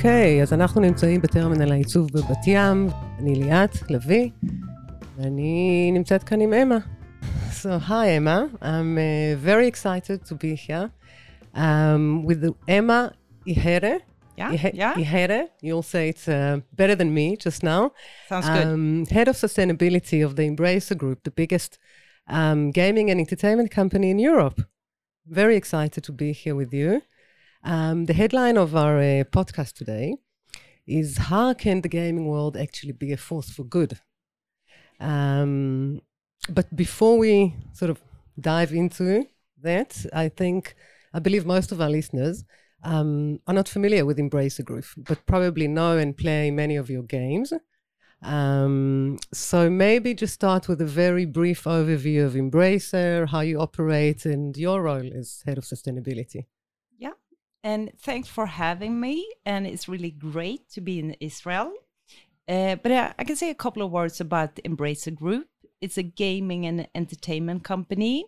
[0.00, 2.88] אוקיי, אז אנחנו נמצאים בטרמינל העיצוב בבת ים.
[3.18, 4.30] אני ליאת לביא,
[5.16, 6.78] ואני נמצאת כאן עם אמה.
[7.62, 10.90] So, hi Emma, I'm uh, very excited to be here
[11.54, 13.12] um, with Emma
[13.46, 14.00] Ihre.
[14.38, 14.94] Yeah, yeah.
[14.96, 17.92] Ihre, you'll say it's uh, better than me just now.
[18.30, 19.12] Sounds um, good.
[19.16, 21.78] Head of Sustainability of the Embracer Group, the biggest
[22.26, 24.58] um, gaming and entertainment company in Europe.
[25.26, 27.02] Very excited to be here with you.
[27.62, 30.16] Um, the headline of our uh, podcast today
[30.86, 33.98] is How can the gaming world actually be a force for good?
[34.98, 36.00] Um,
[36.48, 38.00] but before we sort of
[38.38, 39.26] dive into
[39.62, 40.74] that, I think,
[41.12, 42.44] I believe most of our listeners
[42.82, 47.02] um, are not familiar with Embracer Group, but probably know and play many of your
[47.02, 47.52] games.
[48.22, 54.24] Um, so maybe just start with a very brief overview of Embracer, how you operate,
[54.24, 56.46] and your role as head of sustainability.
[57.62, 59.28] And thanks for having me.
[59.44, 61.72] And it's really great to be in Israel.
[62.48, 65.46] Uh, but I, I can say a couple of words about Embracer Group.
[65.80, 68.26] It's a gaming and entertainment company.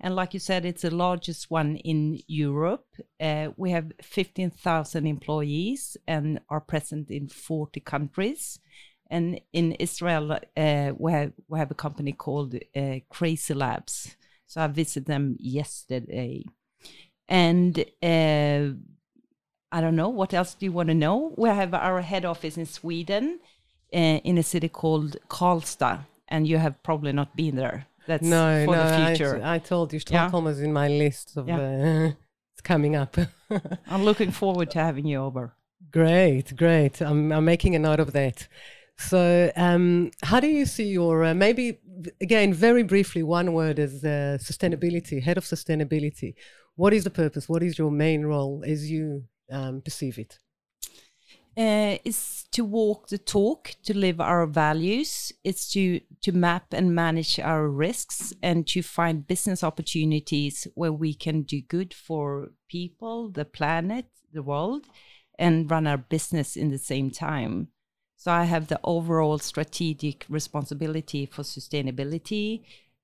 [0.00, 2.86] And like you said, it's the largest one in Europe.
[3.20, 8.58] Uh, we have 15,000 employees and are present in 40 countries.
[9.08, 14.16] And in Israel, uh, we, have, we have a company called uh, Crazy Labs.
[14.46, 16.44] So I visited them yesterday.
[17.28, 18.74] And uh,
[19.74, 21.34] I don't know, what else do you want to know?
[21.36, 23.40] We have our head office in Sweden
[23.94, 26.00] uh, in a city called Karlstad.
[26.28, 27.86] And you have probably not been there.
[28.06, 29.40] That's no, for no, the future.
[29.44, 30.26] I, told you Yeah.
[30.26, 31.58] Stockholm was in my list of Yeah.
[31.58, 32.12] uh,
[32.52, 33.16] it's coming up.
[33.86, 35.54] I'm looking forward to having you over.
[35.90, 37.00] great, great.
[37.00, 38.48] I'm, I'm making a note of that.
[38.98, 41.78] So, um, how do you see your uh, maybe
[42.20, 46.34] again very briefly one word is uh, sustainability, head of sustainability.
[46.76, 47.48] What is the purpose?
[47.48, 50.38] What is your main role as you um, perceive it?
[51.56, 51.98] uh,
[52.52, 55.32] to walk the talk, to live our values.
[55.44, 61.14] It's to to map and manage our risks and to find business opportunities where we
[61.14, 64.86] can do good for people, the planet, the world,
[65.38, 67.68] and run our business in the same time.
[68.16, 72.62] So I have the overall strategic responsibility for sustainability.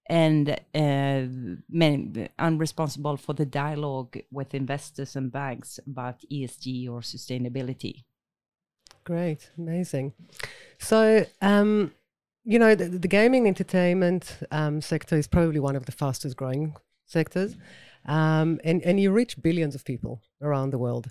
[0.08, 1.22] And uh,
[1.68, 8.04] man, I'm responsible for the dialogue with investors and banks about ESG or sustainability.
[9.04, 10.14] Great, amazing.
[10.78, 11.92] So, um,
[12.44, 16.74] you know, the, the gaming entertainment um, sector is probably one of the fastest growing
[17.04, 17.56] sectors,
[18.06, 21.08] um, and and you reach billions of people around the world.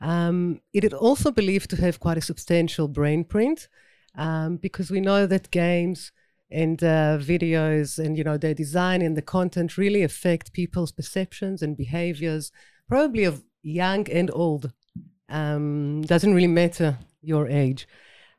[0.00, 3.68] Um, it is also believed to have quite a substantial brain print,
[4.16, 6.12] um, because we know that games
[6.50, 11.62] and uh, videos and you know their design and the content really affect people's perceptions
[11.62, 12.52] and behaviors,
[12.88, 14.72] probably of young and old
[15.28, 17.88] um, doesn't really matter your age.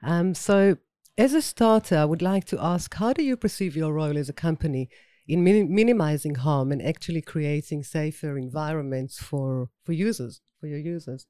[0.03, 0.77] Um, so,
[1.17, 4.29] as a starter, I would like to ask how do you perceive your role as
[4.29, 4.89] a company
[5.27, 11.25] in min- minimizing harm and actually creating safer environments for, for users, for your users?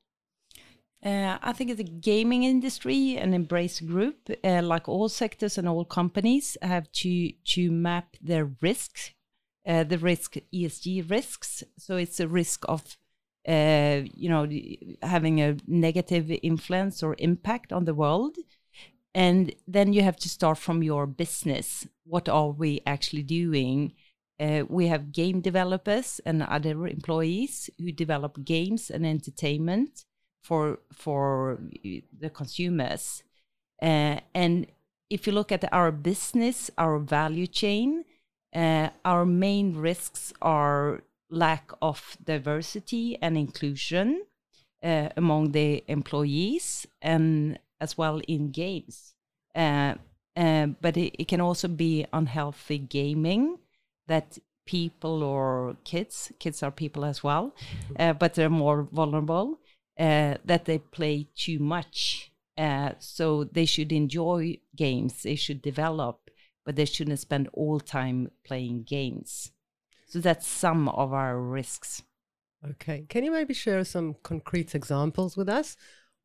[1.06, 5.86] Uh, I think the gaming industry and Embracer Group, uh, like all sectors and all
[5.86, 9.12] companies, have to to map their risks,
[9.68, 11.64] uh, the risk ESG risks.
[11.78, 12.98] So it's a risk of,
[13.48, 14.48] uh, you know,
[15.04, 18.38] having a negative influence or impact on the world,
[19.14, 21.88] and then you have to start from your business.
[22.06, 23.94] What are we actually doing?
[24.40, 30.06] Uh, we have game developers and other employees who develop games and entertainment
[30.46, 31.60] for for
[32.22, 33.24] the consumers.
[33.82, 34.68] Uh, and
[35.10, 38.06] if you look at our business, our value chain,
[38.56, 44.26] uh, our main risks are lack of diversity and inclusion
[44.84, 49.16] uh, among the employees and as well in games.
[49.56, 49.96] Uh,
[50.38, 53.58] uh, but it, it can also be unhealthy gaming
[54.08, 57.54] that people or kids, kids are people as well,
[58.00, 59.60] uh, but they're more vulnerable,
[60.00, 62.32] uh, that they play too much.
[62.58, 66.30] Uh, so they should enjoy games, they should develop,
[66.66, 69.52] but they shouldn't spend all time playing games.
[70.08, 72.04] So that's some of our risks.
[72.72, 73.06] Okay.
[73.10, 75.76] Can you maybe share some concrete examples with us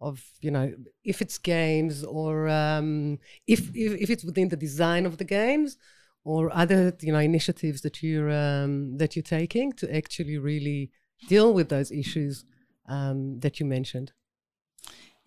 [0.00, 0.73] of, you know,
[1.05, 5.76] if it's games or um, if, if, if it's within the design of the games
[6.25, 10.90] or other, you know, initiatives that you're, um, that you're taking to actually really
[11.28, 12.44] deal with those issues
[12.90, 14.12] um, that you mentioned?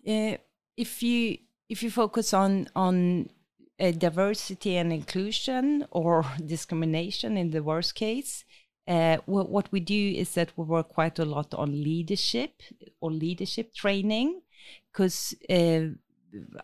[0.06, 0.36] Uh,
[0.76, 1.38] if you
[1.68, 3.30] if you focus on on
[3.80, 8.44] uh, diversity and inclusion or discrimination in the worst case,
[8.86, 12.62] uh, what, what we do is that we work quite a lot on leadership
[13.00, 14.42] or leadership training
[14.92, 15.86] because uh,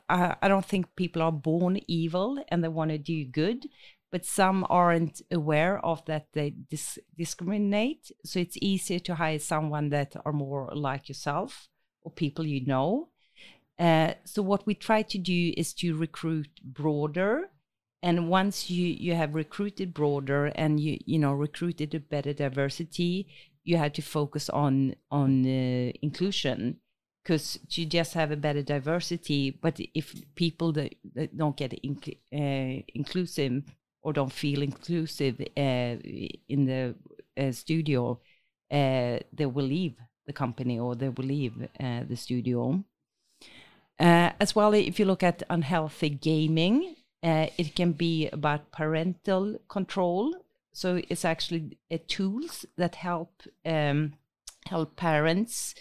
[0.09, 3.67] I, I don't think people are born evil and they want to do good
[4.11, 8.11] but some aren't aware of that they dis- discriminate.
[8.25, 11.69] So it's easier to hire someone that are more like yourself
[12.03, 13.09] or people you know.
[13.79, 17.51] Uh, so what we try to do is to recruit broader.
[18.03, 23.29] And once you you have recruited broader and you you know recruited a better diversity
[23.63, 26.79] you have to focus on on uh, inclusion.
[27.23, 32.83] Because you just have a better diversity but if people that, that don't get uh,
[32.95, 33.63] inclusive
[34.03, 35.97] or don't feel inclusive uh,
[36.49, 36.95] in the
[37.37, 38.21] uh, studio
[38.71, 42.85] uh, they will leave the company or they will leave the studio.
[43.99, 50.35] As well if you look at unhealthy gaming it can be about parental control.
[50.73, 54.13] So it's actually tools that help um,
[54.67, 55.75] help parents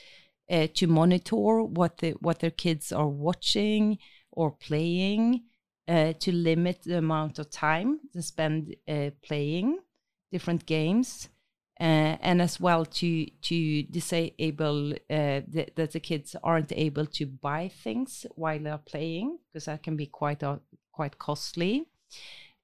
[0.50, 4.00] to monitor what the, what their kids are watching
[4.31, 5.44] or playing,
[5.90, 9.80] uh, to limit the amount of time they spend uh, playing
[10.32, 11.30] different games,
[11.80, 17.26] uh, and as well to to disable uh, th- that the kids aren't able to
[17.26, 20.44] buy things while they're playing because that can be quite
[20.92, 21.88] quite costly,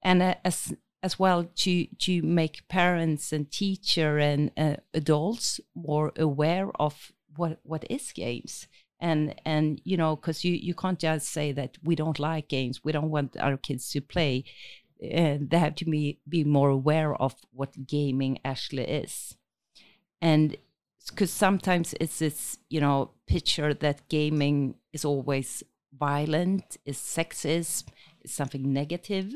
[0.04, 6.70] and as as well to to make parents and teacher and uh, adults more aware
[6.80, 8.68] of what what is games
[9.10, 12.84] and and you know because you you can't just say that we don't like games.
[12.84, 14.46] We don't want our kids to play
[15.04, 19.36] uh, they have to be be more aware of what gaming actually is.
[20.22, 20.58] And
[21.10, 25.64] because sometimes it's this you know picture that gaming is always
[25.98, 27.86] violent is sexist
[28.22, 29.34] is something negative.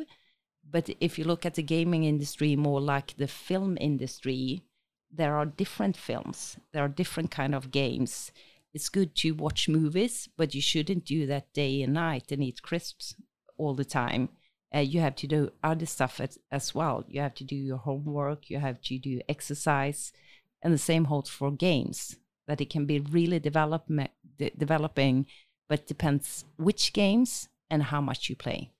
[0.72, 4.64] But if you look at the gaming industry more like the film industry,
[5.12, 8.32] there are different films, there are different kind of games.
[8.74, 12.62] It's good to watch movies, but you shouldn't do that day and night and eat
[12.62, 13.16] crisps
[13.58, 14.30] all the time.
[14.74, 17.04] Uh, you have to do other stuff as, as well.
[17.08, 20.14] You have to do your homework, you have to do exercise,
[20.62, 22.18] and the same holds for games.
[22.48, 23.88] That it can be really develop,
[24.38, 25.26] de- developing,
[25.68, 28.72] but depends which games and how much you play.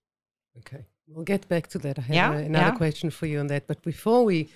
[0.60, 0.86] Okay.
[1.08, 1.98] We'll get back to that.
[1.98, 2.76] I have yeah, another yeah.
[2.76, 3.68] question for you on that.
[3.68, 4.50] But before we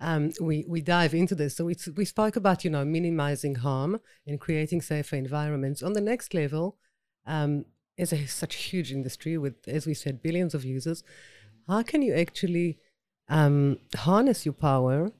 [0.00, 4.00] um, we we dive into this, so we we spoke about you know minimizing harm
[4.26, 5.82] and creating safer environments.
[5.82, 6.78] On the next level,
[7.26, 7.66] um,
[7.98, 11.02] as a such a huge industry with, as we said, billions of users,
[11.68, 12.78] how can you actually
[13.28, 15.12] um, harness your power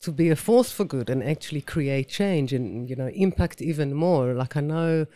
[0.00, 3.94] to be a force for good and actually create change and you know impact even
[3.94, 4.34] more?
[4.34, 5.06] Like I know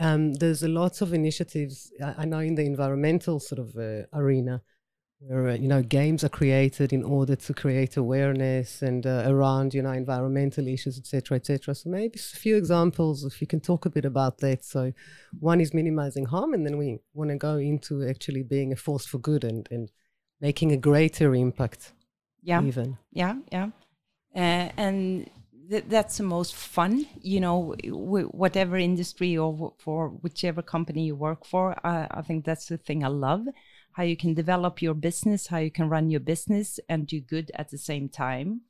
[0.00, 1.92] um, there's a lots of initiatives.
[2.02, 4.62] I, I, know in the environmental sort of uh, arena,
[5.18, 9.74] where uh, you know games are created in order to create awareness and uh, around
[9.74, 11.74] you know environmental issues, etc., etc.
[11.74, 14.64] So maybe a few examples, if you can talk a bit about that.
[14.64, 14.92] So,
[15.38, 19.06] one is minimizing harm, and then we want to go into actually being a force
[19.06, 19.90] for good and and
[20.40, 21.92] making a greater impact.
[22.42, 22.62] Yeah.
[22.62, 22.98] Even.
[23.12, 23.36] Yeah.
[23.50, 23.70] Yeah.
[24.34, 25.30] Uh, and
[25.70, 31.06] th- that's the most fun you know w- whatever industry or w- for whichever company
[31.06, 33.46] you work for I, I think that's the thing i love
[33.96, 37.50] how you can develop your business how you can run your business and do good
[37.54, 38.60] at the same time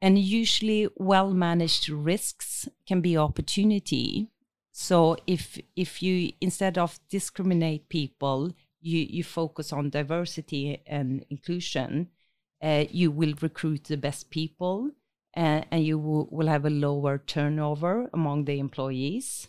[0.00, 4.30] and usually well managed risks can be opportunity
[4.72, 12.08] so if if you instead of discriminate people you you focus on diversity and inclusion
[12.62, 14.90] uh, you will recruit the best people
[15.36, 19.48] and, and you will, will have a lower turnover among the employees.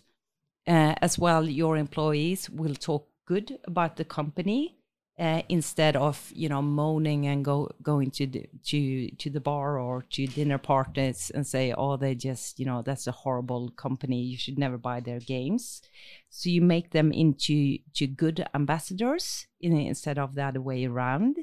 [0.68, 4.77] Uh, as well, your employees will talk good about the company
[5.20, 9.80] uh, instead of you know moaning and go going to the, to to the bar
[9.80, 14.22] or to dinner parties and say oh they just you know that's a horrible company.
[14.22, 15.82] You should never buy their games.
[16.30, 21.38] So you make them into to good ambassadors in, instead of the other way around.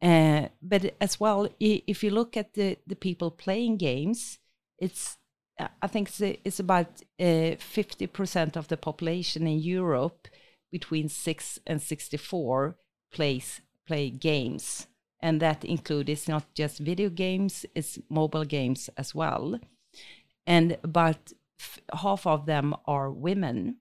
[0.00, 4.38] Uh, but as well, if you look at the, the people playing games,
[4.78, 5.18] it's
[5.82, 6.86] I think it's, about
[7.20, 10.28] uh, fifty uh, percent of the population in Europe
[10.70, 12.76] between six and sixty four
[13.12, 14.86] plays play games,
[15.20, 19.58] and that includes not just video games; it's mobile games as well,
[20.46, 21.32] and about
[21.92, 23.76] half of them are women.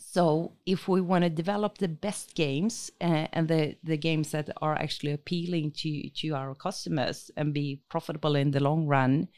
[0.00, 4.48] So if we want to develop the best games uh, and the, the games that
[4.62, 9.28] are actually appealing to, to our customers and be profitable in the long run,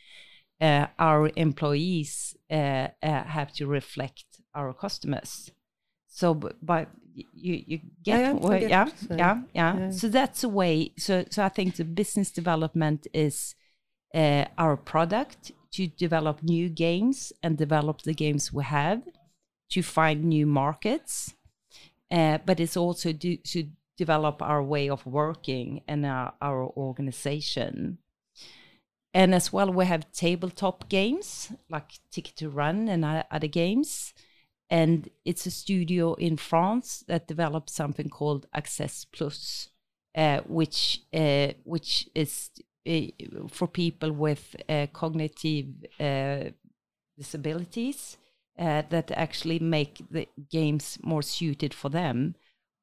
[0.60, 5.50] uh, our employees uh have to reflect our customers.
[6.10, 8.32] So, but you you get yeah
[8.68, 10.92] yeah, yeah, yeah, yeah, So that's a way.
[10.98, 13.54] So so I think the business development is
[14.14, 15.52] uh, our product.
[15.72, 19.02] to develop new games and develop the games we have,
[19.70, 21.34] to find new markets,
[22.10, 27.98] uh, but it's also do, to develop our way of working and our, our organization.
[29.12, 34.14] And as well, we have tabletop games like Ticket to Ride and other games.
[34.70, 39.68] And it's a studio in France that developed something called Access Plus,
[40.14, 42.50] uh, which uh, which is
[42.88, 43.08] uh,
[43.48, 45.66] for people with uh, cognitive
[45.98, 46.50] uh,
[47.18, 48.16] disabilities
[48.58, 52.34] uh, that actually make the games more suited for them,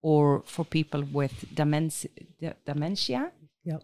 [0.01, 2.09] or for people with dementia.
[2.65, 3.31] dementia.
[3.63, 3.81] Yep.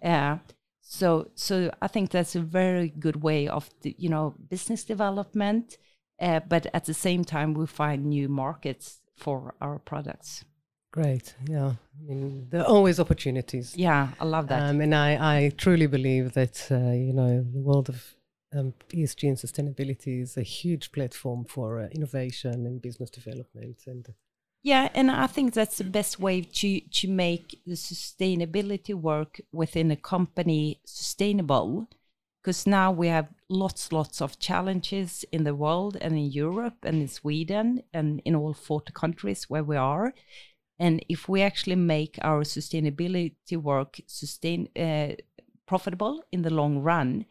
[0.81, 5.77] So, so I think that's a very good way of, the, you know, business development.
[6.20, 10.46] Uh, but at the same time, we find new markets for our products.
[10.91, 11.36] Great.
[11.50, 11.74] Yeah.
[12.00, 13.75] I mean, there are always opportunities.
[13.75, 14.62] Yeah, I love that.
[14.62, 18.15] Um, and I, I truly believe that, uh, you know, the world of
[18.55, 23.82] um, ESG and sustainability is a huge platform for uh, innovation and business development.
[23.88, 24.08] And
[24.62, 29.91] yeah, and I think that's the best way to to make the sustainability work within
[29.91, 31.89] a company sustainable.
[32.43, 37.01] Because now we have lots, lots of challenges in the world and in Europe and
[37.01, 40.13] in Sweden and in all 40 countries where we are.
[40.77, 45.13] And if we actually make our sustainability work sustain uh,
[45.65, 47.25] profitable in the long run,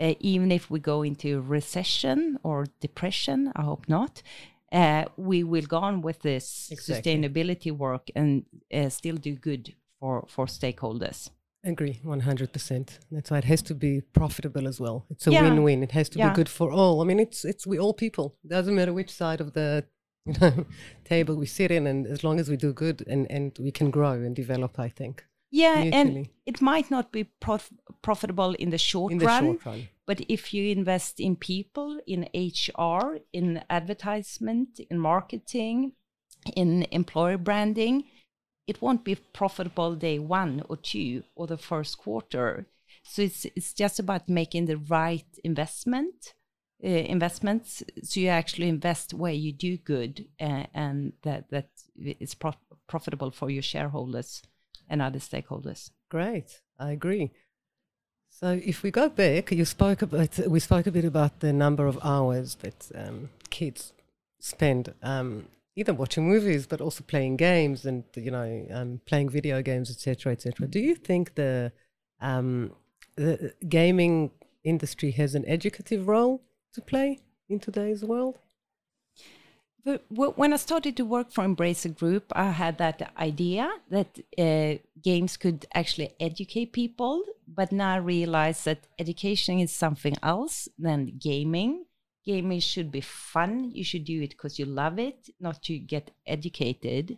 [0.00, 4.22] uh, even if we go into recession or depression, I hope not,
[4.72, 7.14] uh, we will go on with this exactly.
[7.14, 11.30] sustainability work and uh, still do good for, for stakeholders.
[11.64, 12.98] Agree, 100%.
[13.10, 15.06] That's why it has to be profitable as well.
[15.10, 15.42] It's a yeah.
[15.42, 15.82] win-win.
[15.82, 16.28] It has to yeah.
[16.28, 17.00] be good for all.
[17.00, 18.36] I mean, it's it's we all people.
[18.44, 19.84] It doesn't matter which side of the
[20.24, 20.66] you know,
[21.04, 23.90] table we sit in, and as long as we do good and, and we can
[23.90, 25.24] grow and develop, I think.
[25.50, 27.72] Yeah, and it might not be prof-
[28.02, 31.98] profitable in the short in the run, short run, but if you invest in people,
[32.06, 35.92] in HR, in advertisement, in marketing,
[36.54, 38.04] in employer branding,
[38.68, 42.66] it won't be profitable day one or two or the first quarter.
[43.02, 46.34] So it's it's just about making the right investment
[46.84, 47.82] uh, investments.
[48.02, 53.30] So you actually invest where you do good uh, and that that is pro- profitable
[53.30, 54.42] for your shareholders
[54.88, 55.90] and other stakeholders.
[56.10, 57.30] Great, I agree.
[58.30, 61.86] So if we go back, you spoke about we spoke a bit about the number
[61.86, 63.92] of hours that um, kids
[64.40, 65.46] spend um,
[65.78, 70.32] either watching movies but also playing games and you know um, playing video games, etc.,
[70.32, 70.66] etc.
[70.66, 71.72] Do you think the
[72.20, 72.72] um,
[73.16, 74.30] the gaming
[74.64, 76.42] industry has an educative role
[76.74, 78.38] to play in today's world?
[80.08, 85.36] when I started to work for Embracer Group, I had that idea that uh, games
[85.36, 91.84] could actually educate people, but now I realize that education is something else than gaming.
[92.30, 93.52] Gaming should be fun.
[93.78, 97.16] You should do it because you love it, not to get educated.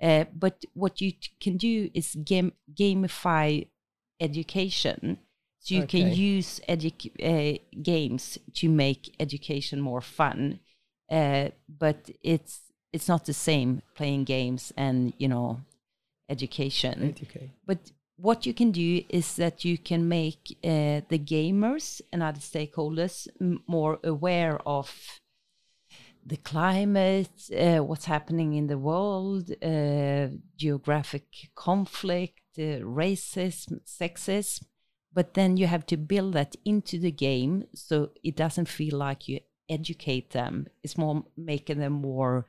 [0.00, 3.66] Uh, but what you can do is game gamify
[4.20, 5.18] education.
[5.60, 6.02] So you okay.
[6.02, 10.60] can use uh, games to make education more fun
[11.10, 12.60] uh, but it's
[12.92, 15.60] it's not the same playing games and you know
[16.28, 17.14] education.
[17.16, 17.50] Educate.
[17.64, 17.78] But
[18.16, 23.28] what you can do is that you can make uh, the gamers and other stakeholders
[23.66, 25.20] more aware of
[26.24, 34.64] the climate, uh, what's happening in the world, uh, geographic conflict, uh, racism, sexism.
[35.12, 39.28] But then you have to build that into the game so it doesn't feel like
[39.28, 40.66] you educate them.
[40.82, 42.46] It's more making them more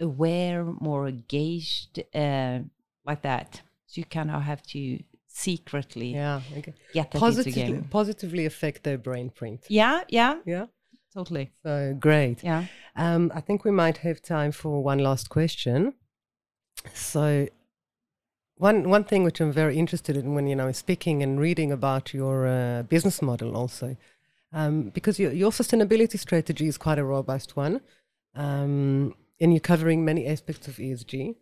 [0.00, 2.60] aware, more engaged, uh,
[3.04, 3.62] like that.
[3.92, 6.72] So you kind of have to secretly yeah, okay.
[6.94, 9.66] get that positively, positively affect their brain print.
[9.68, 10.66] Yeah, yeah, yeah,
[11.12, 11.50] totally.
[11.62, 12.42] So great.
[12.42, 12.64] Yeah.
[12.96, 15.92] Um, I think we might have time for one last question.
[16.94, 17.48] So
[18.56, 22.14] one one thing which I'm very interested in when you know speaking and reading about
[22.14, 23.98] your uh, business model also
[24.54, 27.82] um, because your, your sustainability strategy is quite a robust one,
[28.34, 31.34] um, and you're covering many aspects of ESG.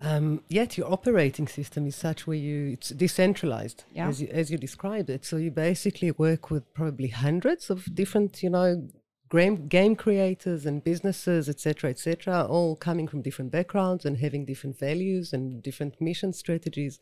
[0.00, 4.08] Um, yet your operating system is such where you it's decentralized yeah.
[4.08, 5.24] as you as you described it.
[5.24, 8.88] So you basically work with probably hundreds of different, you know,
[9.28, 14.78] game game creators and businesses, etc., etc., all coming from different backgrounds and having different
[14.78, 17.00] values and different mission strategies.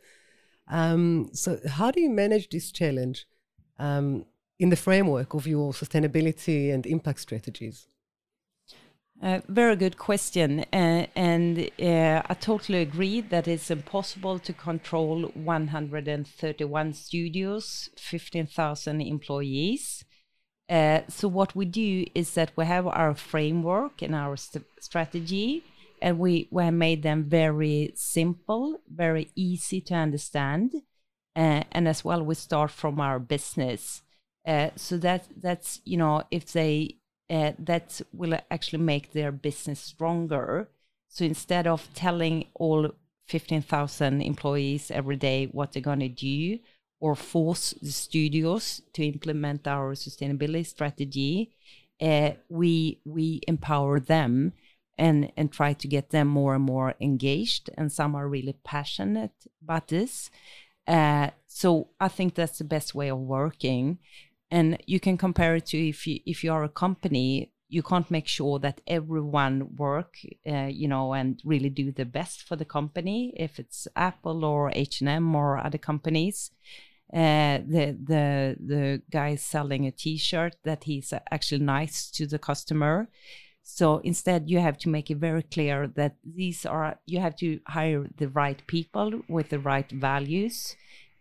[0.68, 3.26] Um, so how do you manage this challenge?
[3.78, 4.24] Um,
[4.58, 7.88] in the framework of your sustainability and impact strategies?
[9.22, 10.60] Very good question.
[10.72, 20.04] Uh, and uh, I totally agree that it's impossible to control 131 studios, 15,000 employees.
[20.68, 25.64] Uh, so what we do is that we have our framework and our st- strategy,
[26.02, 30.72] and we we made them very simple, very easy to understand,
[31.36, 34.02] uh, and as well we start from our business.
[34.46, 36.96] Uh, so that that's you know if they
[37.28, 40.68] uh, that will actually make their business stronger.
[41.08, 42.90] So instead of telling all
[43.26, 46.58] 15,000 employees every day what they're going to do,
[47.00, 51.52] or force the studios to implement our sustainability strategy,
[52.00, 54.52] uh, we we empower them
[54.98, 57.70] and and try to get them more and more engaged.
[57.76, 60.30] And some are really passionate about this.
[60.86, 63.98] Uh, so I think that's the best way of working.
[64.50, 68.10] And you can compare it to if you if you are a company, you can't
[68.10, 72.64] make sure that everyone work, uh, you know, and really do the best for the
[72.64, 73.34] company.
[73.36, 76.50] If it's Apple or H and M or other companies,
[77.12, 83.08] uh, the the the guy selling a T-shirt that he's actually nice to the customer.
[83.68, 87.58] So instead, you have to make it very clear that these are you have to
[87.66, 90.76] hire the right people with the right values,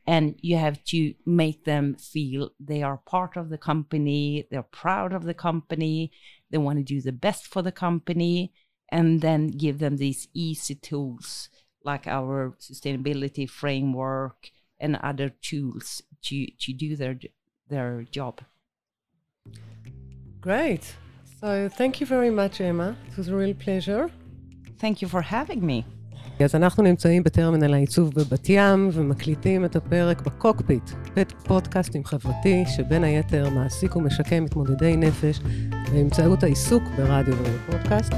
[0.08, 5.14] and you have to make them feel they are part of the company, they're proud
[5.14, 6.12] of the company,
[6.52, 8.54] they want to do the best for the company,
[8.90, 11.50] and then give them these easy tools
[11.84, 17.18] like our sustainability framework and other tools to, to do their,
[17.70, 18.42] their job.
[20.42, 20.96] Great.
[21.40, 22.96] So thank you very much, Emma.
[23.12, 24.12] It was a real pleasure.
[24.78, 25.86] Thank you for having me.
[26.40, 33.04] אז אנחנו נמצאים בטרמינל העיצוב בבת ים ומקליטים את הפרק בקוקפיט, בית פודקאסטים חברתי שבין
[33.04, 35.40] היתר מעסיק ומשקם מתמודדי נפש
[35.92, 38.14] באמצעות העיסוק ברדיו ובפודקאסט.